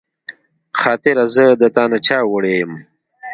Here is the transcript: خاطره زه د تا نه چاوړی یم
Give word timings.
خاطره 0.81 1.25
زه 1.35 1.45
د 1.61 1.63
تا 1.75 1.83
نه 1.91 1.97
چاوړی 2.07 2.53
یم 2.61 2.71